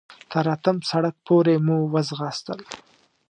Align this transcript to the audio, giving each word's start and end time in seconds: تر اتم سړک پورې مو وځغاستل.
تر 0.31 0.45
اتم 0.53 0.77
سړک 0.89 1.15
پورې 1.27 1.55
مو 1.65 1.77
وځغاستل. 1.93 2.59